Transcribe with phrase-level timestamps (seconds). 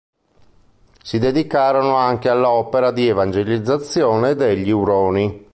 [1.03, 5.49] Si dedicarono anche all'opera di evangelizzazione degli Uroni.